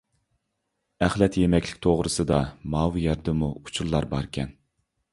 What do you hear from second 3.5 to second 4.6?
ئۇچۇرلار باركەن.